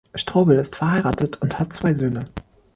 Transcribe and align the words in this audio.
Strobel 0.15 0.57
ist 0.57 0.75
verheiratet 0.77 1.39
und 1.43 1.59
hat 1.59 1.71
zwei 1.73 1.93
Söhne. 1.93 2.25